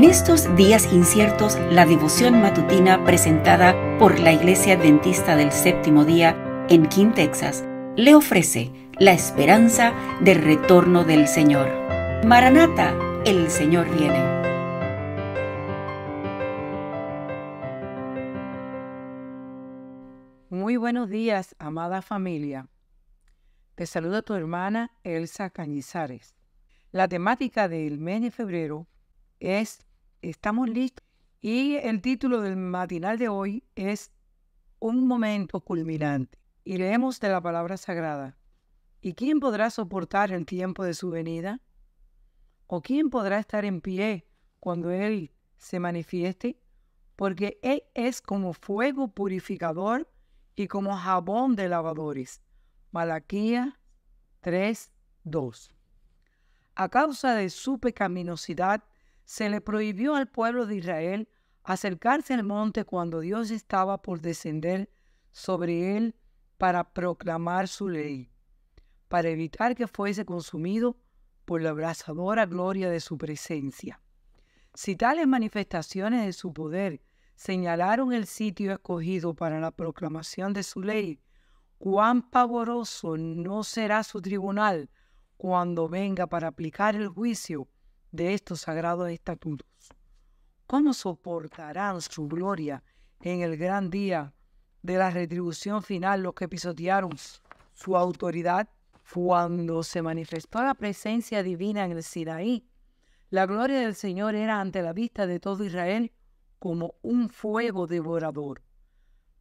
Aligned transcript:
En 0.00 0.08
estos 0.08 0.56
días 0.56 0.94
inciertos, 0.94 1.58
la 1.70 1.84
devoción 1.84 2.40
matutina 2.40 3.04
presentada 3.04 3.74
por 3.98 4.18
la 4.18 4.32
Iglesia 4.32 4.72
Adventista 4.76 5.36
del 5.36 5.52
Séptimo 5.52 6.06
Día 6.06 6.66
en 6.70 6.86
King, 6.88 7.12
Texas, 7.12 7.66
le 7.96 8.14
ofrece 8.14 8.72
la 8.98 9.12
esperanza 9.12 9.92
del 10.22 10.42
retorno 10.42 11.04
del 11.04 11.28
Señor. 11.28 11.68
Maranata, 12.24 12.94
el 13.26 13.50
Señor 13.50 13.94
viene. 13.94 14.24
Muy 20.48 20.78
buenos 20.78 21.10
días, 21.10 21.54
amada 21.58 22.00
familia. 22.00 22.68
Te 23.74 23.84
saluda 23.84 24.22
tu 24.22 24.32
hermana 24.32 24.92
Elsa 25.04 25.50
Cañizares. 25.50 26.34
La 26.90 27.06
temática 27.06 27.68
del 27.68 27.98
mes 27.98 28.22
de 28.22 28.30
febrero 28.30 28.86
es 29.40 29.86
Estamos 30.22 30.68
listos 30.68 31.02
y 31.40 31.76
el 31.76 32.02
título 32.02 32.42
del 32.42 32.54
matinal 32.54 33.16
de 33.16 33.28
hoy 33.28 33.64
es 33.74 34.12
Un 34.78 35.06
momento 35.06 35.60
culminante. 35.60 36.38
Y 36.62 36.76
leemos 36.76 37.20
de 37.20 37.30
la 37.30 37.40
palabra 37.40 37.78
sagrada. 37.78 38.36
¿Y 39.00 39.14
quién 39.14 39.40
podrá 39.40 39.70
soportar 39.70 40.30
el 40.30 40.44
tiempo 40.44 40.84
de 40.84 40.92
su 40.92 41.08
venida? 41.08 41.62
¿O 42.66 42.82
quién 42.82 43.08
podrá 43.08 43.38
estar 43.38 43.64
en 43.64 43.80
pie 43.80 44.26
cuando 44.58 44.90
Él 44.90 45.32
se 45.56 45.80
manifieste? 45.80 46.60
Porque 47.16 47.58
Él 47.62 47.82
es 47.94 48.20
como 48.20 48.52
fuego 48.52 49.08
purificador 49.08 50.06
y 50.54 50.68
como 50.68 50.94
jabón 50.98 51.56
de 51.56 51.70
lavadores. 51.70 52.42
Malaquía 52.90 53.80
3, 54.42 54.92
2. 55.24 55.70
A 56.74 56.88
causa 56.90 57.34
de 57.34 57.48
su 57.48 57.78
pecaminosidad, 57.78 58.84
se 59.30 59.48
le 59.48 59.60
prohibió 59.60 60.16
al 60.16 60.26
pueblo 60.26 60.66
de 60.66 60.74
Israel 60.74 61.28
acercarse 61.62 62.34
al 62.34 62.42
monte 62.42 62.84
cuando 62.84 63.20
Dios 63.20 63.52
estaba 63.52 64.02
por 64.02 64.20
descender 64.20 64.90
sobre 65.30 65.96
él 65.96 66.16
para 66.58 66.92
proclamar 66.92 67.68
su 67.68 67.88
ley, 67.88 68.32
para 69.06 69.28
evitar 69.28 69.76
que 69.76 69.86
fuese 69.86 70.24
consumido 70.24 70.96
por 71.44 71.62
la 71.62 71.70
abrasadora 71.70 72.44
gloria 72.44 72.90
de 72.90 72.98
su 72.98 73.18
presencia. 73.18 74.00
Si 74.74 74.96
tales 74.96 75.28
manifestaciones 75.28 76.26
de 76.26 76.32
su 76.32 76.52
poder 76.52 77.00
señalaron 77.36 78.12
el 78.12 78.26
sitio 78.26 78.72
escogido 78.72 79.34
para 79.34 79.60
la 79.60 79.70
proclamación 79.70 80.52
de 80.52 80.64
su 80.64 80.82
ley, 80.82 81.20
cuán 81.78 82.28
pavoroso 82.28 83.16
no 83.16 83.62
será 83.62 84.02
su 84.02 84.20
tribunal 84.20 84.90
cuando 85.36 85.88
venga 85.88 86.26
para 86.26 86.48
aplicar 86.48 86.96
el 86.96 87.06
juicio 87.06 87.68
de 88.12 88.34
estos 88.34 88.62
sagrados 88.62 89.08
estatutos. 89.10 89.66
¿Cómo 90.66 90.92
soportarán 90.92 92.00
su 92.00 92.28
gloria 92.28 92.82
en 93.20 93.42
el 93.42 93.56
gran 93.56 93.90
día 93.90 94.32
de 94.82 94.96
la 94.96 95.10
retribución 95.10 95.82
final 95.82 96.22
los 96.22 96.34
que 96.34 96.48
pisotearon 96.48 97.12
su 97.72 97.96
autoridad? 97.96 98.68
Cuando 99.12 99.82
se 99.82 100.02
manifestó 100.02 100.62
la 100.62 100.74
presencia 100.74 101.42
divina 101.42 101.84
en 101.84 101.92
el 101.92 102.02
Sinaí, 102.04 102.64
la 103.30 103.46
gloria 103.46 103.80
del 103.80 103.96
Señor 103.96 104.36
era 104.36 104.60
ante 104.60 104.82
la 104.82 104.92
vista 104.92 105.26
de 105.26 105.40
todo 105.40 105.64
Israel 105.64 106.12
como 106.60 106.94
un 107.02 107.28
fuego 107.28 107.88
devorador. 107.88 108.62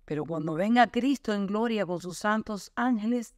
Pero 0.06 0.26
cuando 0.26 0.56
venga 0.56 0.88
Cristo 0.88 1.33
en 1.33 1.45
gloria 1.45 1.86
con 1.86 2.02
sus 2.02 2.17
santos 2.17 2.72
ángeles, 2.76 3.36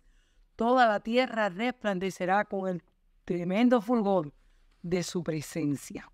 toda 0.55 0.87
la 0.87 1.01
tierra 1.01 1.49
resplandecerá 1.49 2.45
con 2.45 2.69
el 2.69 2.83
tremendo 3.25 3.81
fulgor 3.81 4.31
de 4.81 5.03
su 5.03 5.23
presencia. 5.23 6.11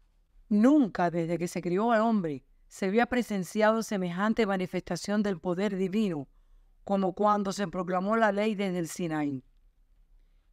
Nunca 0.49 1.09
desde 1.09 1.37
que 1.37 1.47
se 1.47 1.61
crió 1.61 1.91
al 1.91 2.01
hombre 2.01 2.45
se 2.67 2.85
había 2.85 3.05
presenciado 3.05 3.83
semejante 3.83 4.45
manifestación 4.45 5.23
del 5.23 5.39
poder 5.39 5.75
divino 5.77 6.27
como 6.87 7.11
cuando 7.11 7.51
se 7.51 7.67
proclamó 7.67 8.15
la 8.15 8.31
ley 8.31 8.55
desde 8.55 8.79
el 8.79 8.87
Sinaí. 8.87 9.43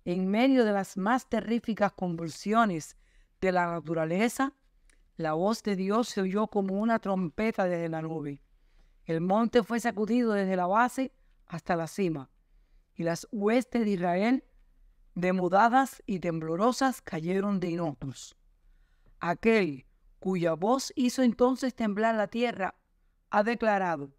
En 0.04 0.28
medio 0.28 0.64
de 0.64 0.72
las 0.72 0.96
más 0.96 1.28
terríficas 1.28 1.92
convulsiones 1.92 2.96
de 3.40 3.52
la 3.52 3.66
naturaleza, 3.66 4.52
la 5.16 5.34
voz 5.34 5.62
de 5.62 5.76
Dios 5.76 6.08
se 6.08 6.22
oyó 6.22 6.48
como 6.48 6.74
una 6.74 6.98
trompeta 6.98 7.66
desde 7.66 7.88
la 7.88 8.02
nube. 8.02 8.42
El 9.04 9.20
monte 9.20 9.62
fue 9.62 9.78
sacudido 9.78 10.32
desde 10.32 10.56
la 10.56 10.66
base 10.66 11.12
hasta 11.46 11.76
la 11.76 11.86
cima, 11.86 12.28
y 12.96 13.04
las 13.04 13.28
huestes 13.30 13.84
de 13.84 13.90
Israel 13.92 14.44
demudadas 15.14 16.02
y 16.06 16.18
temblorosas 16.18 17.00
cayeron 17.02 17.60
de 17.60 17.70
inotos. 17.70 18.36
Aquel 19.20 19.86
cuya 20.18 20.54
voz 20.54 20.92
hizo 20.96 21.22
entonces 21.22 21.74
temblar 21.74 22.14
la 22.14 22.28
tierra 22.28 22.74
ha 23.30 23.42
declarado, 23.42 24.14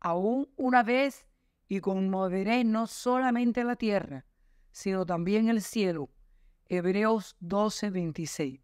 aún 0.00 0.48
una 0.56 0.82
vez 0.82 1.26
y 1.68 1.80
conmoveré 1.80 2.64
no 2.64 2.86
solamente 2.86 3.64
la 3.64 3.76
tierra, 3.76 4.24
sino 4.72 5.06
también 5.06 5.48
el 5.48 5.62
cielo. 5.62 6.10
Hebreos 6.68 7.36
12:26. 7.40 8.60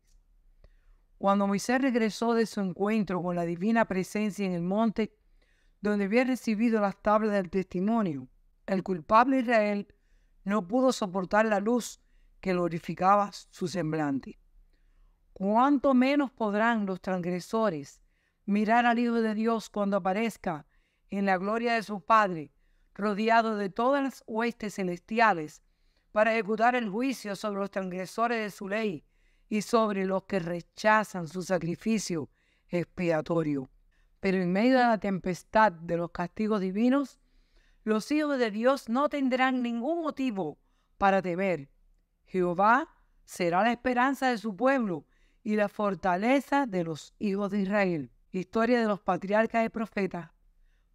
Cuando 1.19 1.47
Moisés 1.47 1.81
regresó 1.81 2.35
de 2.35 2.47
su 2.47 2.61
encuentro 2.61 3.23
con 3.23 3.37
la 3.37 3.45
divina 3.45 3.85
presencia 3.85 4.45
en 4.45 4.53
el 4.53 4.63
monte, 4.63 5.17
donde 5.81 6.07
había 6.07 6.25
recibido 6.25 6.81
las 6.81 7.01
tablas 7.01 7.33
del 7.33 7.49
testimonio, 7.49 8.29
el 8.67 8.83
culpable 8.83 9.41
Israel 9.41 9.87
no 10.45 10.67
pudo 10.67 10.93
soportar 10.93 11.47
la 11.47 11.61
luz 11.61 12.01
que 12.41 12.53
glorificaba 12.53 13.31
su 13.33 13.69
semblante. 13.69 14.39
¿Cuánto 15.33 15.95
menos 15.95 16.31
podrán 16.31 16.87
los 16.87 17.01
transgresores 17.01 18.01
mirar 18.45 18.87
al 18.87 18.99
Hijo 18.99 19.21
de 19.21 19.35
Dios 19.35 19.71
cuando 19.71 19.97
aparezca 19.97 20.67
en 21.11 21.27
la 21.27 21.39
gloria 21.39 21.75
de 21.75 21.83
su 21.83 22.01
Padre, 22.01 22.53
rodeado 22.95 23.57
de 23.57 23.71
todas 23.71 24.03
las 24.03 24.25
huestes 24.27 24.75
celestiales, 24.75 25.63
para 26.11 26.33
ejecutar 26.33 26.75
el 26.75 26.89
juicio 26.89 27.37
sobre 27.37 27.61
los 27.61 27.71
transgresores 27.71 28.39
de 28.39 28.51
su 28.51 28.69
ley 28.69 29.05
y 29.49 29.63
sobre 29.63 30.05
los 30.05 30.25
que 30.25 30.41
rechazan 30.41 31.29
su 31.29 31.43
sacrificio 31.43 32.29
expiatorio? 32.69 33.71
Pero 34.21 34.39
en 34.39 34.53
medio 34.53 34.79
de 34.79 34.85
la 34.85 34.99
tempestad 34.99 35.73
de 35.73 35.97
los 35.97 36.11
castigos 36.11 36.61
divinos, 36.61 37.19
los 37.85 38.11
hijos 38.13 38.39
de 38.39 38.51
Dios 38.51 38.89
no 38.89 39.09
tendrán 39.09 39.63
ningún 39.63 40.03
motivo 40.03 40.59
para 40.99 41.23
temer. 41.23 41.69
Jehová 42.25 42.89
será 43.25 43.63
la 43.63 43.73
esperanza 43.73 44.31
de 44.31 44.39
su 44.39 44.55
pueblo 44.57 45.05
y 45.43 45.57
la 45.57 45.69
fortaleza 45.69 46.67
de 46.67 46.85
los 46.85 47.15
hijos 47.19 47.51
de 47.51 47.61
Israel. 47.61 48.11
Historia 48.31 48.81
de 48.81 48.87
los 48.87 49.01
patriarcas 49.01 49.67
y 49.67 49.69
profetas, 49.69 50.31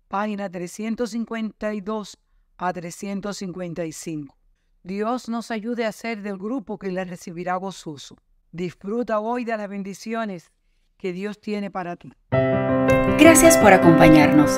página 0.08 0.50
352 0.50 2.18
a 2.58 2.74
355. 2.74 4.38
Dios 4.84 5.30
nos 5.30 5.52
ayude 5.52 5.86
a 5.86 5.92
ser 5.92 6.22
del 6.22 6.38
grupo 6.38 6.80
que 6.80 6.92
le 6.92 7.04
recibirá 7.04 7.56
gozoso. 7.58 8.16
Disfruta 8.52 9.20
hoy 9.20 9.44
de 9.44 9.58
las 9.58 9.70
bendiciones 9.70 10.52
que 10.98 11.14
Dios 11.14 11.40
tiene 11.40 11.70
para 11.70 11.96
ti. 11.96 12.12
Gracias 12.32 13.58
por 13.58 13.74
acompañarnos. 13.74 14.58